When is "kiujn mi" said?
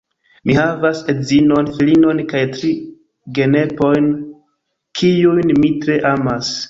5.01-5.71